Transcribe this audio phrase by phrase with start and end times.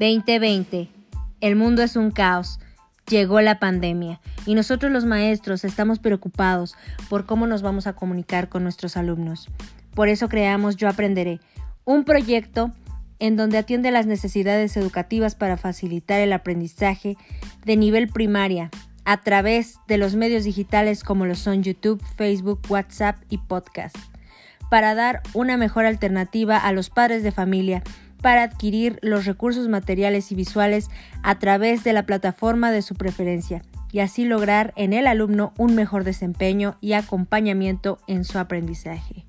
[0.00, 0.88] 2020.
[1.42, 2.58] El mundo es un caos.
[3.06, 6.74] Llegó la pandemia y nosotros los maestros estamos preocupados
[7.10, 9.50] por cómo nos vamos a comunicar con nuestros alumnos.
[9.94, 11.40] Por eso creamos Yo Aprenderé,
[11.84, 12.72] un proyecto
[13.18, 17.18] en donde atiende las necesidades educativas para facilitar el aprendizaje
[17.66, 18.70] de nivel primaria
[19.04, 23.96] a través de los medios digitales como lo son YouTube, Facebook, WhatsApp y podcast,
[24.70, 27.82] para dar una mejor alternativa a los padres de familia
[28.20, 30.88] para adquirir los recursos materiales y visuales
[31.22, 33.62] a través de la plataforma de su preferencia
[33.92, 39.24] y así lograr en el alumno un mejor desempeño y acompañamiento en su aprendizaje.